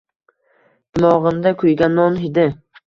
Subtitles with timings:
[0.97, 2.53] Dimog’imda kuygan non hidi!..